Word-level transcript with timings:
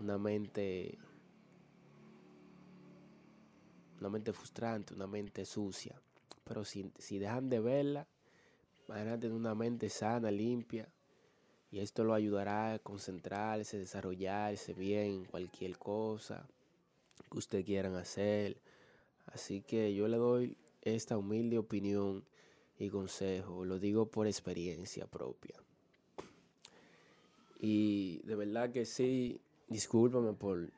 una 0.00 0.18
mente, 0.18 0.98
una 4.00 4.08
mente 4.08 4.32
frustrante, 4.32 4.94
una 4.94 5.06
mente 5.06 5.44
sucia. 5.44 6.00
Pero 6.44 6.64
si, 6.64 6.90
si 6.98 7.18
dejan 7.18 7.48
de 7.48 7.60
verla, 7.60 8.06
van 8.88 9.08
a 9.08 9.18
tener 9.18 9.36
una 9.36 9.54
mente 9.54 9.88
sana, 9.88 10.30
limpia. 10.30 10.88
Y 11.70 11.80
esto 11.80 12.04
lo 12.04 12.14
ayudará 12.14 12.74
a 12.74 12.78
concentrarse, 12.78 13.78
desarrollarse 13.78 14.74
bien 14.74 15.06
en 15.06 15.24
cualquier 15.24 15.76
cosa 15.76 16.46
que 17.30 17.38
ustedes 17.38 17.64
quieran 17.64 17.96
hacer. 17.96 18.58
Así 19.26 19.62
que 19.62 19.94
yo 19.94 20.06
le 20.06 20.16
doy 20.16 20.56
esta 20.82 21.16
humilde 21.16 21.58
opinión 21.58 22.24
y 22.78 22.90
consejo. 22.90 23.64
Lo 23.64 23.78
digo 23.78 24.06
por 24.06 24.26
experiencia 24.26 25.06
propia. 25.06 25.56
Y 27.58 28.18
de 28.24 28.36
verdad 28.36 28.70
que 28.70 28.84
sí, 28.84 29.40
Discúlpame 29.68 30.32
por, 30.34 30.70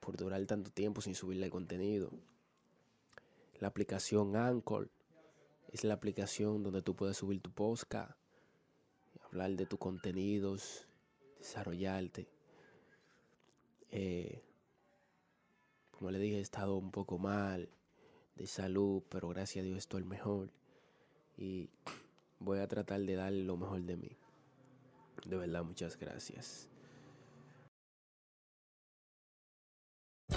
por 0.00 0.16
durar 0.16 0.44
tanto 0.46 0.70
tiempo 0.70 1.00
sin 1.00 1.14
subirle 1.14 1.50
contenido. 1.50 2.10
La 3.58 3.68
aplicación 3.68 4.36
Anchor 4.36 4.88
es 5.68 5.84
la 5.84 5.94
aplicación 5.94 6.62
donde 6.62 6.82
tú 6.82 6.96
puedes 6.96 7.18
subir 7.18 7.40
tu 7.40 7.50
podcast, 7.52 8.12
hablar 9.24 9.50
de 9.52 9.66
tus 9.66 9.78
contenidos, 9.78 10.86
desarrollarte. 11.38 12.28
Eh, 13.90 14.42
como 15.90 16.10
le 16.10 16.18
dije, 16.18 16.38
he 16.38 16.40
estado 16.40 16.76
un 16.76 16.90
poco 16.90 17.18
mal 17.18 17.68
de 18.34 18.46
salud, 18.46 19.02
pero 19.10 19.28
gracias 19.28 19.62
a 19.62 19.66
Dios 19.66 19.78
estoy 19.78 20.02
mejor. 20.04 20.50
Y 21.36 21.68
voy 22.38 22.58
a 22.60 22.66
tratar 22.66 23.00
de 23.02 23.14
dar 23.14 23.32
lo 23.32 23.56
mejor 23.56 23.82
de 23.82 23.96
mí. 23.96 24.16
De 25.26 25.36
verdad, 25.36 25.62
muchas 25.62 25.98
gracias. 25.98 26.70